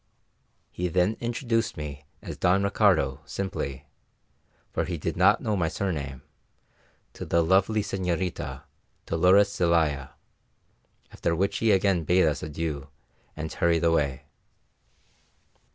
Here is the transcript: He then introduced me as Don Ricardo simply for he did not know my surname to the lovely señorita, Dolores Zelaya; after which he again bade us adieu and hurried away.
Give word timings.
He 0.71 0.87
then 0.87 1.15
introduced 1.19 1.77
me 1.77 2.05
as 2.23 2.35
Don 2.35 2.63
Ricardo 2.63 3.19
simply 3.23 3.85
for 4.71 4.85
he 4.85 4.97
did 4.97 5.15
not 5.15 5.41
know 5.41 5.55
my 5.55 5.67
surname 5.67 6.23
to 7.13 7.23
the 7.23 7.43
lovely 7.43 7.83
señorita, 7.83 8.63
Dolores 9.05 9.53
Zelaya; 9.53 10.15
after 11.11 11.35
which 11.35 11.59
he 11.59 11.69
again 11.71 12.03
bade 12.03 12.25
us 12.25 12.41
adieu 12.41 12.87
and 13.35 13.53
hurried 13.53 13.83
away. 13.83 14.25